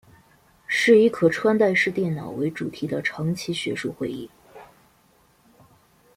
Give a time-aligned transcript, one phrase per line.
[0.65, 4.31] 是以可穿戴式电脑为主题的长期学术会议。